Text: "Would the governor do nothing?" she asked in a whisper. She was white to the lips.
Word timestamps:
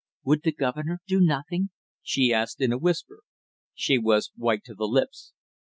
"Would 0.23 0.41
the 0.41 0.51
governor 0.51 0.99
do 1.05 1.21
nothing?" 1.21 1.69
she 2.01 2.33
asked 2.33 2.59
in 2.59 2.71
a 2.73 2.79
whisper. 2.79 3.19
She 3.75 3.99
was 3.99 4.31
white 4.35 4.63
to 4.63 4.73
the 4.73 4.87
lips. 4.87 5.33